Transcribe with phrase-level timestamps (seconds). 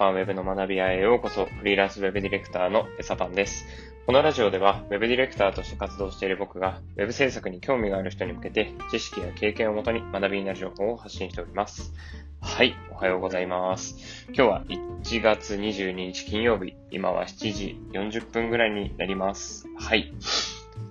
[0.00, 3.66] パンウェブの学び屋へようこそ、フリーランスウェブディレクターのエサパンです。
[4.06, 11.92] このラジオでは、ウェブディレクターとして活動している僕が、ウェブ制作に興味がある人に向けて、知識や経験をもとに学びになる情報を発信しております。
[12.40, 14.24] はい、おはようございます。
[14.28, 14.64] 今日は
[15.02, 19.66] 1月22日金曜日、今は7時40分ぐらいになります。
[19.78, 20.14] はい。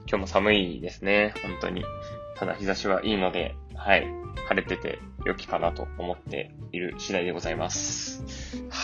[0.07, 1.83] 今日も寒いですね、本当に。
[2.35, 4.05] ただ日差しはいいので、はい、
[4.47, 8.23] 晴れてて良きかなと思っている次第でございます。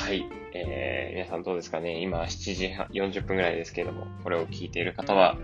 [0.05, 0.23] はい。
[0.53, 1.99] えー、皆さんどうですかね？
[1.99, 5.35] 今7時40分ぐらいですけれども、これを聞いている方は、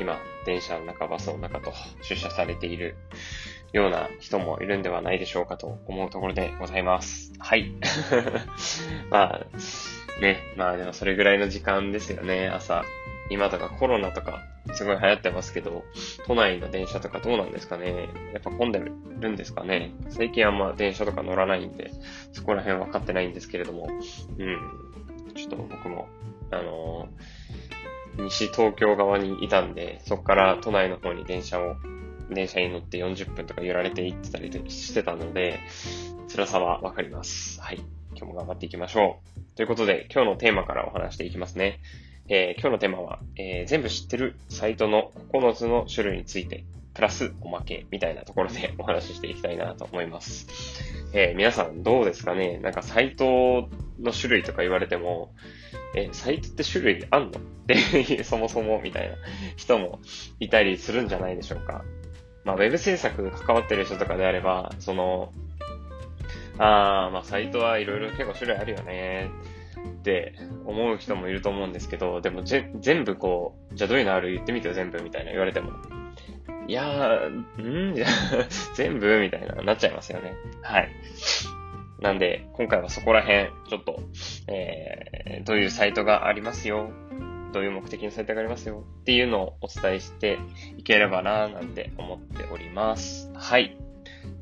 [0.00, 1.72] 今、電車の中、バスの中と
[2.02, 2.96] 出社されている
[3.72, 7.32] ような人もいるんではないでしょうかと思うところでございます。
[7.38, 7.72] はい。
[9.08, 9.46] まあ、
[10.20, 12.84] ね、まあでもそれぐらいの時間ですよね、朝。
[13.30, 14.40] 今とかコロナとか
[14.72, 15.84] すごい流行ってますけど、
[16.26, 18.08] 都内の電車とかどうなんですかね？
[18.32, 19.92] やっぱ混んでるんですかね？
[20.08, 21.90] 最近あんま電車とか乗らないんで、
[22.32, 23.88] そこら辺分かってないんですけれども、
[24.38, 24.58] うん。
[25.34, 26.08] ちょっと僕も、
[26.50, 31.76] あのー、西東京側にいたんで、そこから都内の方に電車を、
[32.30, 35.60] 電車に乗って40分とか揺られて行ってたりしてたので、
[36.28, 37.60] 辛さはわかります。
[37.60, 37.76] はい。
[38.16, 39.56] 今日も頑張っていきましょう。
[39.56, 41.80] ということで、今日のテーマからお話していきますね。
[42.30, 50.46] えー、今日のテーマは、えー、全部知ってるサイトの9つの種類について、プラスおまけみたいなところで お話ししていきたいなと思います。
[51.14, 52.58] えー、皆さんどうですかね？
[52.58, 53.68] なんかサイト
[54.00, 55.32] の種類とか言われても、
[55.94, 57.40] えサイトって種類あんの？
[57.40, 59.16] ってそもそもみたいな
[59.56, 60.00] 人も
[60.40, 61.84] いたりするんじゃないでしょうか。
[62.44, 65.32] まあ、ウェブ制作関わってる人とかであれば、その、
[66.58, 69.30] ああ、まあ、サイトはいろいろ結構種類あるよね。
[70.00, 70.34] って
[70.66, 74.32] 思う人もいると思うんですけど、でもぜ全部こう、じゃあどういうのある？
[74.34, 75.70] 言ってみてよ全部みたいな言われても、
[76.66, 77.94] いやー、ん？
[77.94, 78.06] じ ゃ
[78.74, 80.34] 全部みたいななっちゃいますよね。
[80.62, 80.88] はい。
[82.00, 84.00] なんで、今回はそこら辺、ちょっと、
[84.48, 86.90] えー、どういうサイトがありますよ、
[87.52, 88.84] どういう目的のサイトがありますよ？
[89.00, 90.38] っていうのをお伝えして
[90.76, 93.30] いければななんて思っております。
[93.34, 93.76] はい。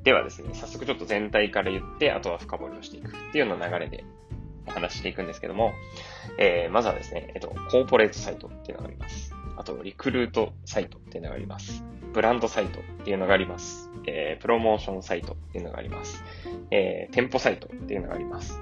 [0.06, 4.04] ではですね、早速ちょっと全体から言って、あとは深掘りをしていくっていうような流れで
[4.64, 5.72] お話していくんですけども、
[6.38, 9.34] えー、まずはですね、えっと、コーポレートサイトっていうのがあります。
[9.56, 11.82] あと、リクルートサイトっていうのがあります。
[12.12, 13.90] ブランドサイトっていうのがあります。
[14.06, 16.22] えー、プロモーションサイトっていうのがあります。
[16.70, 18.60] えー、店舗サイトっていうのがあります。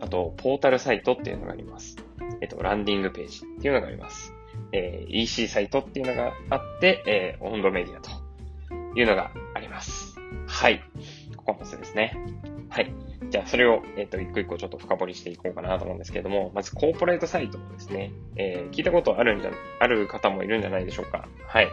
[0.00, 1.98] あと、ポータルサイトっていうのがあります。
[2.40, 4.32] えっと、ランディングページっていうのがあります。
[4.72, 8.10] えー、EC サイトっていうのがあって、えー、温度メディアと
[8.98, 10.09] いうのがあります。
[10.46, 10.82] はい。
[11.36, 12.16] ここつですね。
[12.68, 12.92] はい。
[13.30, 21.28] じゃあ、それを、えっ、ー、と、一個一個ちょっと深掘りしていこうかなと思うんですけれども、まず、コーポレートサイトですね、えー、聞いたことあるんじゃ、ある方もいるんじゃないでしょうか。
[21.46, 21.68] はい。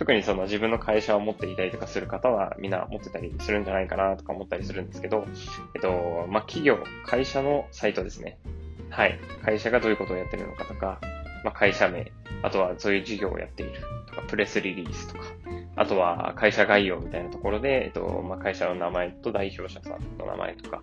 [0.00, 5.26] 特にその自分の会社を持っていたりとかする方はみんな持ってたりするんじゃないかなとか思ったりするんですけど、
[5.74, 8.38] えっと、まあ、企業、会社のサイトですね。
[8.88, 9.20] はい。
[9.44, 11.00] 会社がどういうことをやってるのかとか、
[11.44, 12.10] まあ、会社名、
[12.42, 13.72] あとはそういう事業をやっている
[14.08, 15.24] とか、プレスリリースとか、
[15.76, 20.82] あとは会社概要みたいなところで、えっと、まあ、会社の名前と代表者さんの名前とか、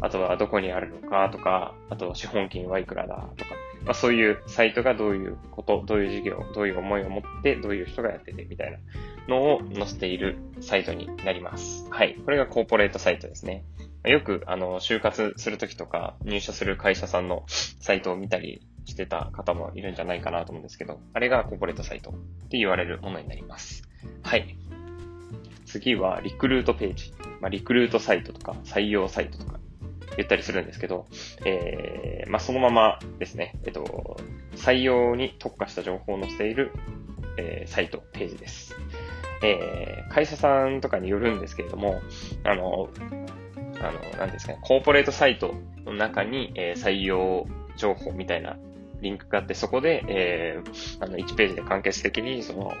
[0.00, 3.50] あとはどこにあるのかとか、あと資本金はいくらだとか、
[3.84, 8.78] まあ、そういうサイトがどういうこと、どういう事業、どういう思いを持って、どういう人がやっててみたいな
[9.28, 11.86] のを載せているサイトになります。
[11.90, 12.16] はい。
[12.24, 13.64] これがコーポレートサイトですね。
[14.04, 22.14] よく、あの、就活するときとか、入社する会社さんのサイトを見たりしてた方もいるんじゃないかなと思うんですけど、あれがコーポレートサイトっ
[22.48, 23.87] て言われるものになります。
[24.22, 24.56] はい。
[25.66, 27.12] 次は、リクルートページ。
[27.40, 29.60] まあ、リクルートサイトとか、採用サイトとか
[30.16, 31.06] 言ったりするんですけど、
[31.44, 34.18] えー、まあ、そのままですね、えっと、
[34.56, 36.72] 採用に特化した情報を載せている、
[37.36, 38.74] えー、サイト、ページです。
[39.42, 42.00] えー、会社さんとかによるんですけれども、
[42.44, 42.88] あの、
[43.80, 45.54] あの、なんですかね、コーポレートサイト
[45.84, 48.56] の中に、えー、採用情報みたいな
[49.00, 52.72] リンクがあって、そこで、えー、あの、1ページで完結的に、その、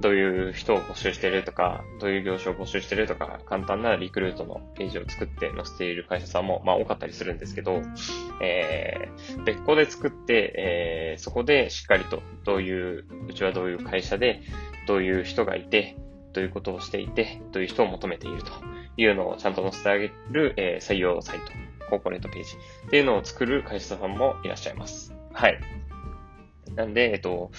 [0.00, 7.82] どういう人を募集してるとか、どういう業種を募集してるとか、簡単なリクルートのページを作って載せている会社さんも、まあ多かったりするんですけど、
[8.40, 14.42] えー、別個で作って、えー、そこでしっかりと、どういう、うちはどういう会社で、
[14.86, 15.96] どういう人がいて、
[16.32, 18.52] どういうことをしていて、どういう人を求めていると
[18.96, 21.46] いうのをちゃんと載せてあげる、えー、採用サイト、
[21.90, 22.56] コーポレートページ
[22.86, 25.12] っていうのを作る会社さんもいらっしゃいます。
[25.32, 25.58] はい。
[26.74, 27.50] なんで、えっと、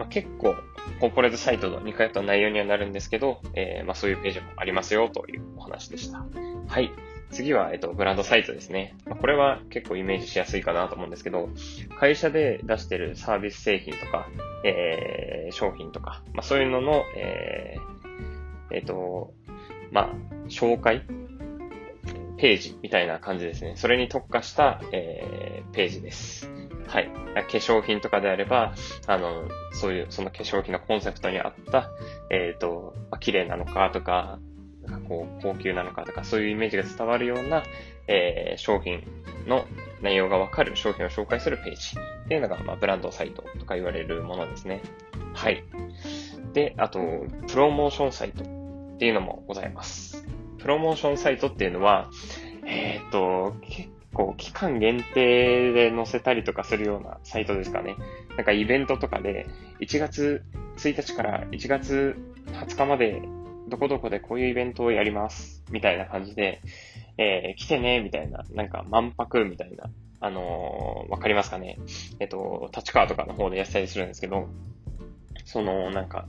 [0.00, 0.56] まあ、結構、
[0.98, 6.24] コーポレートサイトの似通った内容にはなるんですけど、えー、まあ、そういうページもありますよというお話でした。
[6.66, 6.90] はい。
[7.30, 8.96] 次は、えっと、ブランドサイトですね。
[9.04, 11.50] まあ、これは結構イメージしやすいかなと思うんですけど、
[11.98, 14.26] 会社で出してるサービス製品とか、
[14.64, 19.34] えー、商品とか、まあ、そういうのの、えー、えっ、と、
[19.92, 20.08] まあ、
[20.48, 21.02] 紹介
[22.38, 23.74] ページみたいな感じですね。
[23.76, 26.59] それに特化した、えー、ページです。
[26.90, 27.08] はい。
[27.34, 28.74] 化粧品とかであれば、
[29.06, 31.88] あの、そういう、その化粧品のコンセプトに合った、
[32.30, 34.40] えっ、ー、と、まあ、綺麗なのかとか、
[34.88, 37.62] かこう、高級なのかとか、そういうイメージが伝わるような、
[38.08, 39.04] えー、商品
[39.46, 39.66] の
[40.02, 44.82] 内容がわかる商品を紹介するページっていうのが、まあ、ブランドサイトとか言われるものですね。
[45.32, 45.62] はい。
[46.52, 46.98] で、あと、
[47.46, 50.26] プロモーションサイトっていうのもございます。
[50.58, 52.10] プロモーションサイトっていうのは、
[52.66, 57.96] えっ、ー、と、結構期間限定で載せたりとかするようなサイトですかね。
[58.36, 59.46] なんかイベントとかで、
[59.80, 60.42] 1月
[60.76, 62.16] 1日から1月
[62.46, 63.22] 20日まで
[63.68, 66.60] どこどこでこういうイベントをやります、みたいな感じで、
[67.18, 69.90] えー、来てね、みたいな、なんか満泊みたいな、
[70.20, 71.78] あのー、わかりますかね
[72.18, 74.48] えっと、立川とかの方でやったりするんですけど、
[75.44, 76.26] その、なんか、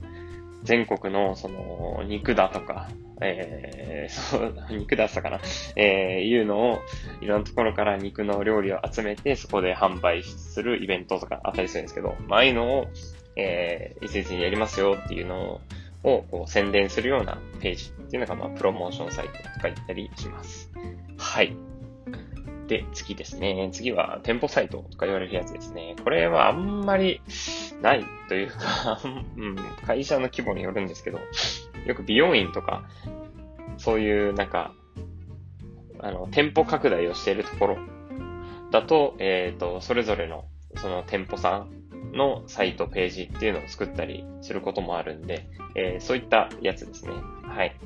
[0.62, 2.88] 全国の、その、肉だとか、
[3.24, 5.40] えー、そう、肉だったかな
[5.76, 6.78] えー、いうのを、
[7.20, 12.86] いろんなところから肉の料理を集めて、そこで販売するイベントとかあったりするんですけど、まあ、ああいうのを、
[13.36, 15.60] えー、一説にやりますよっていうの
[16.02, 20.70] を、こう、宣伝するようなページっていうのが、まあ、プロモーションサイトとか言ったりします。
[21.16, 21.56] はい。
[22.72, 23.68] で、次ですね。
[23.72, 25.94] 次は店舗サイトとか言われるやつですね。
[26.02, 27.20] これはあんまり
[27.82, 29.00] ないというか
[29.36, 31.18] うん、会社の規模によるんですけど、
[31.86, 32.84] よく美容院とか、
[33.76, 34.72] そういうなんか、
[36.00, 37.78] あの、店舗拡大をしているところ
[38.70, 40.44] だと、えっ、ー、と、それぞれの
[40.76, 41.66] その店舗さ
[42.12, 47.12] んのサイト、ページっていうのを作ったりすることもあるんで、えー、そういったやつですね。
[47.42, 47.76] はい。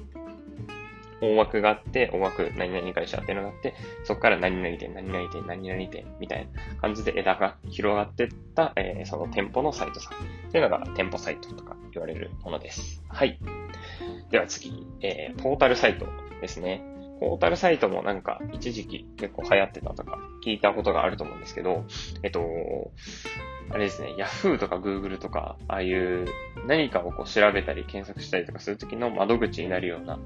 [1.20, 3.74] 大枠があって、大枠何々会社っていうのがあって、
[4.04, 10.16] そこから何々店、何々店、何々店みたいな感じで枝が広がっていった、えー、その店舗のサイトさんっ
[10.50, 13.02] ていうのが店舗サイトとか言われるものです。
[13.08, 13.38] はい。
[14.30, 16.06] では次、えー、ポータルサイト
[16.40, 16.82] ですね。
[17.20, 21.84] ポータルサイトもなんか一時期結構流行ってたとか聞いたことがあると思うんですけど、
[22.22, 22.42] えっと、
[23.70, 26.26] あれですね、Yahoo とか Google とか、ああいう
[26.66, 30.18] 何かをこう調べたり検索したりとかするときの窓口になるような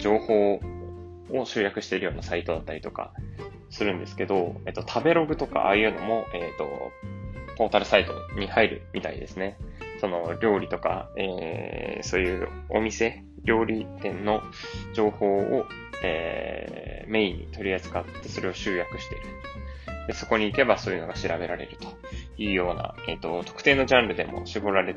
[0.00, 0.60] 情報
[1.32, 3.12] を集約しているようなサイトだったりとか
[3.70, 6.66] するんですけど、えっと、食べログとかああいうのも、えっと、
[7.56, 9.56] ポータルサイトに入るみたいですね。
[10.00, 14.42] その料理とか、えー、そういうお店、料理店の
[14.94, 15.66] 情報を、
[16.02, 19.24] えー、メインに取り扱ってそれを集約している。
[20.06, 21.88] でそこに行けばそういうのが調べられると
[22.42, 24.96] いうような、えっ、ー、と、特定のジャンルでも絞られ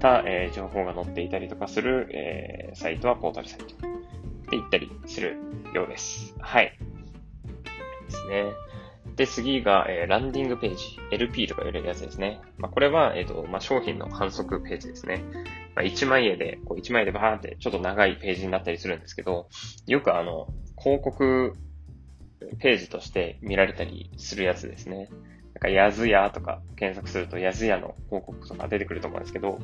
[0.00, 3.99] た、えー、情報が載っていたりとかする、えー、サイトはポータルサイト
[4.50, 5.38] って言ったりする
[5.72, 6.34] ようです。
[6.40, 6.76] はい。
[8.08, 8.52] ですね。
[9.14, 12.40] で、次が、えー、ランディングページ、LP とか言われるやつですね。
[12.58, 15.22] まあ、これは、えっ、ー、と、まあ、商品の反則ページですね。
[15.76, 19.48] まあ、1枚絵で、こう1枚絵でバーってちょっと長いページになったりするんですけど、
[19.86, 21.54] よくあの、広告
[22.58, 25.10] ページとして見られたりするやつですね。
[25.60, 29.58] なんか、やずやとか検索すると、やずやの広告とか出てくると思うんですけど、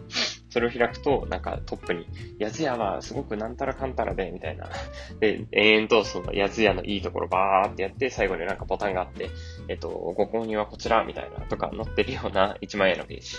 [0.50, 2.06] それを開くと、なんかトップに、
[2.38, 4.68] やずやはすごくなんたらかんたらで、みたいな。
[5.20, 9.30] で、延々とそのやずやのいいところバーってやって、最後になんかボタンがあって、
[9.68, 13.36] えっと、ご購入はこちら、みたいなとか載ってるような1万円のページ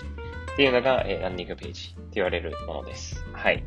[0.54, 3.24] っていうのが、えー、ランディングページって言われるものです。
[3.34, 3.64] はい。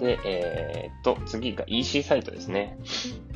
[0.00, 2.78] で、えー、っと、次が EC サイトですね。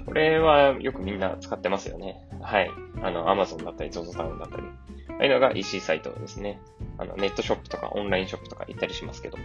[0.05, 2.26] これはよくみんな使ってますよね。
[2.47, 2.71] はい。
[3.03, 4.63] あの、Amazon だったり、ZOZO タウンだったり。
[5.09, 6.61] ああいうのが EC サイトですね。
[6.97, 9.39] あの、ネットショップとかオンラインショップとか行ったりしますけど。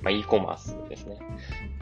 [0.00, 1.18] まあ、e コマースですね。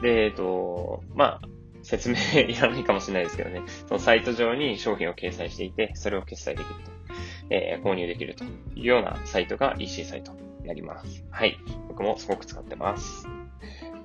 [0.01, 1.47] で、えっと、まあ、
[1.83, 2.15] 説明
[2.49, 3.61] いらないかもしれないですけどね。
[3.87, 6.91] そのサイト上に商品を掲載していて、それを決済できると。
[7.51, 11.23] えー、購入できるというようなサイトが EC サイトになります。
[11.29, 11.59] はい。
[11.87, 13.27] 僕もすごく使ってます。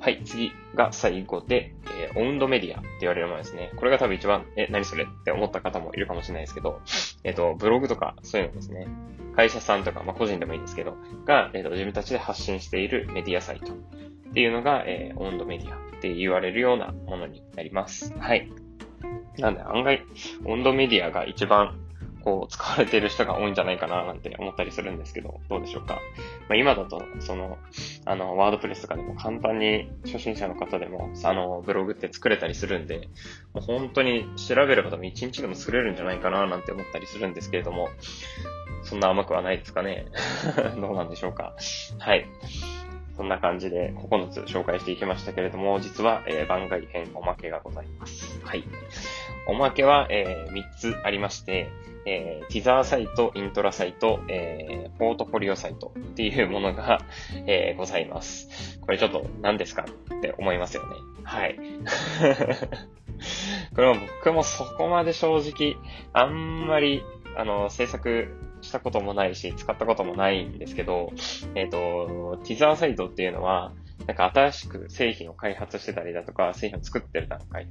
[0.01, 3.71] はい、次が最後で、えー、オウンドメディアって言われるものですね。
[3.77, 6.81] これが多分一番、え、何それって思った方もいるかもしれないですけど、
[7.23, 8.89] えっ、ー、と、ブログとかそういうのですね。
[9.37, 13.77] 会社さんとか、まあ、個人でもいいですけど、が、えっ、ー、と、自分たちで発信しているメディアサイトっ
[14.33, 18.15] ていうのが、えー、オウンドメディアって言われるようなものになります。
[18.19, 18.51] はい。
[19.37, 20.03] なんで、案外、
[20.47, 21.79] オウンドメディアが一番
[22.23, 25.95] こう、使われている人が多いんじゃないかな、なんて思ったりするんですけど、どうでしょうか？
[26.49, 27.59] まあ、今だと、その、
[28.05, 33.09] あの、ワードプレスとかでも簡単に初心者の方でも、あの、ブログって作れたりするんで、
[33.55, 37.89] もう本当に調べれば多分1日でも作れるんじゃないかな、なんて思ったりするんですけれども、
[38.83, 40.07] そんな甘くはないですかね？
[40.81, 41.55] どうなんでしょうか？
[41.99, 42.27] はい。
[43.17, 48.41] そんな感じで9つ紹介していきましたけれども、実は、えー、番外編おまけがございます。
[48.43, 48.65] はい。
[49.47, 51.69] おまけは、えー、3つありまして、
[52.07, 57.01] えー、ティザーサイト、イントラサイト、えー、ポートフォリオサイトっていうものが、
[57.47, 58.79] えー、ございます。
[58.81, 60.97] これちょっと何ですかって思いますよね。
[61.25, 61.59] はい。
[63.75, 65.77] これは僕もそこまで正直、
[66.13, 67.03] あんまり、
[67.37, 68.29] あの、制作
[68.63, 71.13] したこともないし、使ったこともないんですけど、
[71.55, 73.73] えっ、ー、と、ティザーサイトっていうのは、
[74.07, 77.69] なんか新しく製品を開発してたりだとか、製品を作ってる段階、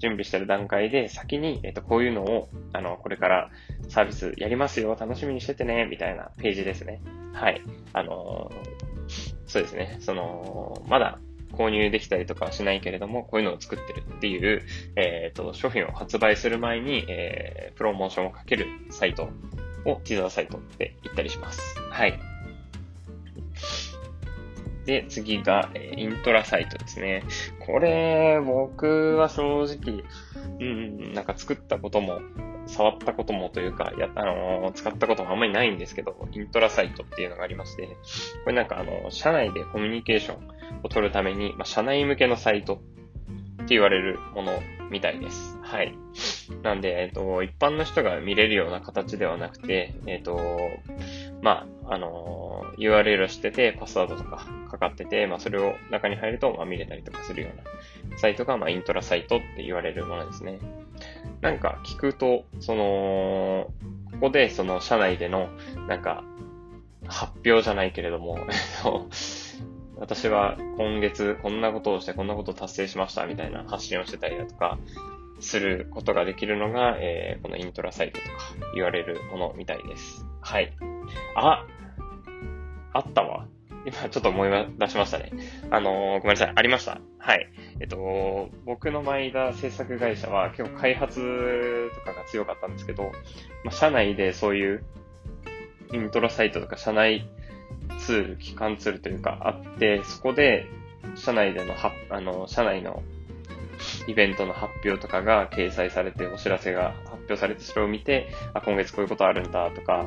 [0.00, 3.50] 準備してる段階で先に、えっ、と、こういうのを、あの、これから
[3.88, 7.02] サービスやりますよ、楽しみにしててね、みたいなページですね。
[7.32, 7.62] はい。
[7.92, 8.50] あの
[9.46, 9.98] そうですね。
[10.00, 11.18] その、まだ
[11.52, 14.62] 購入できたりとかはしないけれども、こういうのを作ってるっていう、
[14.96, 19.28] えっ、と、商品を発売する前に、えー、プロモーションをかけるサイト
[19.84, 21.78] をティザーサイトって言ったりします。
[21.90, 22.18] はい。
[24.86, 27.22] で、次が、えイントラサイトですね。
[27.72, 30.04] これ、僕は正直、
[30.60, 32.20] うん、なんか作ったことも、
[32.66, 37.86] 触ったこともというか、や、あのー、使ったこともあんまりないんですけど、イントラサイトっていうのがありまして、
[38.44, 40.48] これなんかあの、社内でコミュニケーション
[40.82, 42.78] を取るために、まあ、社内向けのサイトっ
[43.66, 44.60] て言われるもの
[44.90, 45.58] みたいです。
[45.62, 45.94] はい。
[46.62, 50.58] なんで、えっと、一般の人が見れるような形ではなくて、えっと、
[51.42, 60.58] まあ、あの、URL を知ってて、パスワードとかかかってて、まあ、それを中に入ると、まあ、見れたりとかするようなサイトが、まあ、イントラサイトって言われるものですね。
[61.40, 63.72] なんか聞くと、その、
[64.12, 65.48] ここでその社内での、
[65.88, 66.22] なんか、
[67.06, 68.38] 発表じゃないけれども、
[69.96, 74.78] 私は今月こんなことをしてこんなことを達成しましたみたいな発信をしてたりだとか、
[75.40, 78.32] することができるのが、えー、このイントラサイトとか
[78.74, 80.26] 言われるものみたいです。
[80.40, 80.72] はい。
[81.34, 81.66] あ
[82.92, 83.46] あったわ。
[83.86, 85.32] 今ちょっと思い出しましたね。
[85.70, 86.52] あのー、ごめんなさい。
[86.54, 87.00] ありました。
[87.18, 87.48] はい。
[87.80, 91.20] えっと、僕の前田制作会社は結構開発
[91.94, 93.04] とかが強かったんですけど、
[93.64, 94.84] まあ、社内でそういう
[95.92, 97.26] イントラサイトとか社内
[97.98, 100.66] ツール、機関ツールというかあって、そこで
[101.14, 103.02] 社内でのは、あの、社内の
[104.06, 110.06] イベントの発表とかが掲載されて、お知らせが発表されて、それを見て、あ、今月こういうことあるんだとか、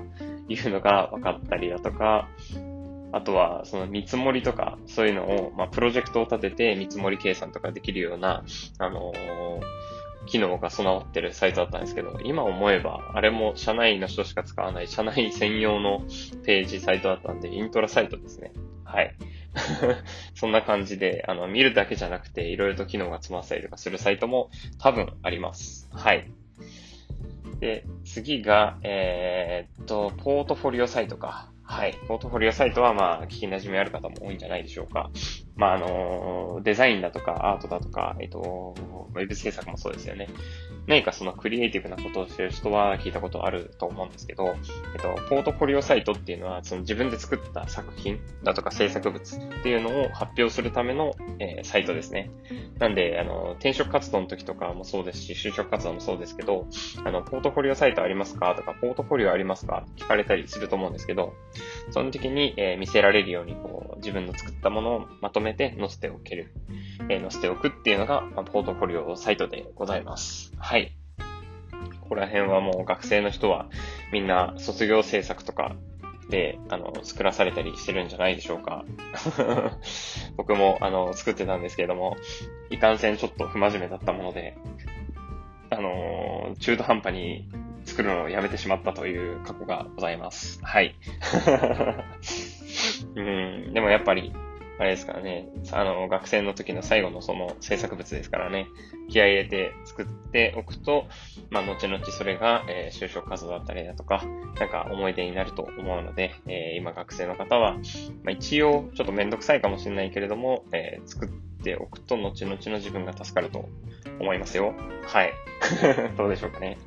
[0.50, 2.28] いうのが分かったりだとか、
[3.14, 8.44] あとは、その見積もりとか、そういうのを、まあ、プロジェクトを立てて見積もり計算とかできるような、
[8.80, 16.00] あのー、機能が備わってるサイトだったんですけど、今思えば、あれも社内の人しか使わない社内専用の
[16.44, 18.52] ページサイトだったんで、イントラサイトですね。
[18.84, 19.16] はい。
[20.34, 25.88] そんな感じで、あの、見るだけじゃなくて、いろいろと機能が詰まったりとかするサイトも多分あります。
[25.92, 26.32] はい。
[27.60, 31.52] で、次が、えー、っと、ポートフォリオサイトか。
[31.64, 31.96] はい。
[32.08, 35.10] ポートフォリオサイトは、まあ、聞き馴染みある方も多いんじゃないでしょうか。
[35.56, 38.74] まあ、あの、デザインだとか、アートだとか、えっと、
[39.14, 40.28] ウェブ制作もそうですよね。
[40.88, 52.32] 何かそのクリエイティブなことをしてる人は聞いたことあると思うんですけど、えっと、ポートフォリオサイトっていうのは、その自分で作った作品だとか制作物っていうのを発表するための、えー、サイトですね。
[52.80, 56.68] なんで、あの、転職活動の時とかもそうですし、就職活動もそうですけど、
[57.06, 61.34] あの、ポートフォリオサイトありますかとか、ポートフォリオありますか聞かれたりすると思うんですけど、
[61.92, 66.54] その時に、えー、見せられるように、こう、自分の作ったものをまとめめて載せておける、
[67.10, 70.54] えー、載せておくっていうのが、まあ、ポートフォリオサイトでございます。
[70.58, 70.96] はい。
[72.02, 73.70] ここら辺はもう学生の人は
[74.12, 75.76] みんな卒業制作とか
[76.30, 78.86] で、あの、作らされたりしてるんじゃないでしょうか。
[80.38, 82.18] 僕も、あの、作ってたんですけれども、
[82.70, 84.56] いかんせんちょっと不真面目だったもので、
[85.70, 87.50] あの、中途半端に
[87.86, 90.60] 作るのをやめてしまったという過去がございます。
[90.64, 90.96] はい。
[93.16, 94.34] うん、でもやっぱり、
[94.84, 98.68] あれですからね、あの、学生の時の最後のその制作物ですからね、
[99.10, 101.06] 気合入れて作っておくと、
[101.52, 104.26] まあ、後々それが、えー、就職活動だったりだとか、
[104.60, 107.80] なんか思い出になると思うので、えー、今学生の方は、ま
[108.28, 111.30] あ、一応、ちょっとめんどくさいかもしれないけれども、えー、作っ
[111.64, 113.70] ておくと、後々の自分が助かると
[114.20, 114.74] 思いますよ。
[115.06, 115.32] はい。
[116.18, 116.78] どうでしょうかね。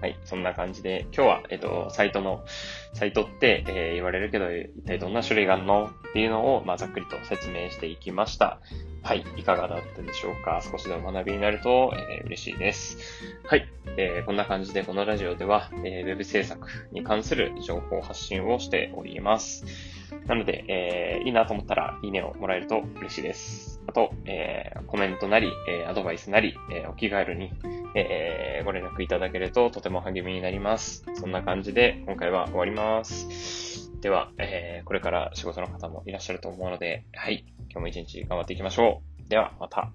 [0.00, 2.44] はい、そんな感じで、今日は、えっと、サイトの、
[2.94, 8.60] サイトって、えー、言われるけど、一体どんな種類があるのっていうのを、まあ、ざっくりと説明していきました。
[9.02, 10.60] はい、いかがだったでしょうか？
[10.62, 12.98] 少しでも学びになると、えー、嬉しいです。
[13.44, 19.64] はい、えー、こんな感じでこのラジオでは、えー、ウェブ制作に関する情報発信をしております。
[20.26, 23.80] なので、えー、いいなと思ったら、いいねをもらえると嬉しいです。
[23.86, 27.50] あと、えー、コメントなり、えー、アドバイスなり、えー、お気軽に、
[27.94, 31.04] えー、ご連絡いただけるととても励みになります。
[31.14, 33.90] そんな感じで今回は終わります。
[34.00, 39.28] では、えー、これから仕事の方もいらっしゃると思うので、はい、今日も一日頑張っていきましょう。
[39.28, 39.92] では、また。